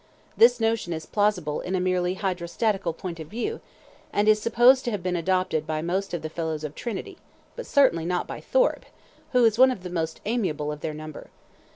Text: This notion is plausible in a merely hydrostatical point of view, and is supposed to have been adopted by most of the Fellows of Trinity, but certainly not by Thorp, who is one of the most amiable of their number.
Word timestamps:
This 0.35 0.59
notion 0.59 0.93
is 0.93 1.05
plausible 1.05 1.61
in 1.61 1.75
a 1.75 1.79
merely 1.79 2.15
hydrostatical 2.15 2.91
point 2.91 3.19
of 3.19 3.27
view, 3.27 3.61
and 4.11 4.27
is 4.27 4.41
supposed 4.41 4.83
to 4.85 4.89
have 4.89 5.03
been 5.03 5.15
adopted 5.15 5.67
by 5.67 5.83
most 5.83 6.11
of 6.15 6.23
the 6.23 6.27
Fellows 6.31 6.63
of 6.63 6.73
Trinity, 6.73 7.19
but 7.55 7.67
certainly 7.67 8.03
not 8.05 8.25
by 8.25 8.41
Thorp, 8.41 8.87
who 9.31 9.45
is 9.45 9.59
one 9.59 9.69
of 9.69 9.83
the 9.83 9.91
most 9.91 10.19
amiable 10.25 10.71
of 10.71 10.81
their 10.81 10.95
number. 10.95 11.29